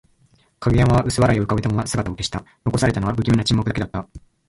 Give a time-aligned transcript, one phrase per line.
[0.59, 2.43] 影山は薄笑いを浮かべたまま姿を消した。
[2.65, 4.07] 残されたのは、不気味な沈黙だけだった。